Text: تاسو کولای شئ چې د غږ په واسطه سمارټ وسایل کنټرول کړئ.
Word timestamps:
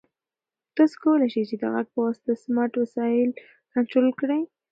تاسو 0.75 0.95
کولای 1.03 1.27
شئ 1.33 1.43
چې 1.49 1.55
د 1.61 1.63
غږ 1.73 1.87
په 1.93 1.99
واسطه 2.05 2.31
سمارټ 2.43 2.73
وسایل 2.77 3.29
کنټرول 3.73 4.09
کړئ. 4.19 4.41